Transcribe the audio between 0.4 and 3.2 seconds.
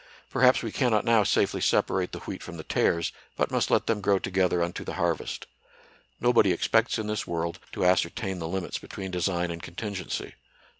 we cannot now safely separate the wheat from the tares,